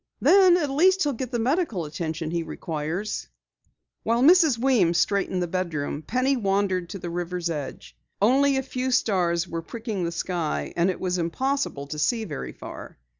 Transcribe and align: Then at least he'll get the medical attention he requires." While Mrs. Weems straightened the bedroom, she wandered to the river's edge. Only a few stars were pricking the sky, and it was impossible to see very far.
Then 0.19 0.57
at 0.57 0.71
least 0.71 1.03
he'll 1.03 1.13
get 1.13 1.29
the 1.29 1.37
medical 1.37 1.85
attention 1.85 2.31
he 2.31 2.41
requires." 2.41 3.27
While 4.01 4.23
Mrs. 4.23 4.57
Weems 4.57 4.97
straightened 4.97 5.43
the 5.43 5.47
bedroom, 5.47 6.03
she 6.11 6.35
wandered 6.37 6.89
to 6.89 6.97
the 6.97 7.11
river's 7.11 7.51
edge. 7.51 7.95
Only 8.19 8.57
a 8.57 8.63
few 8.63 8.89
stars 8.89 9.47
were 9.47 9.61
pricking 9.61 10.03
the 10.03 10.11
sky, 10.11 10.73
and 10.75 10.89
it 10.89 10.99
was 10.99 11.19
impossible 11.19 11.85
to 11.85 11.99
see 11.99 12.25
very 12.25 12.51
far. 12.51 12.97